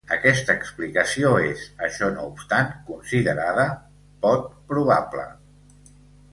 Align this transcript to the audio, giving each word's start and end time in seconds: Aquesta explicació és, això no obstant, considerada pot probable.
Aquesta 0.13 0.53
explicació 0.59 1.33
és, 1.49 1.65
això 1.89 2.09
no 2.15 2.25
obstant, 2.31 2.73
considerada 2.89 3.69
pot 4.27 4.51
probable. 4.75 5.31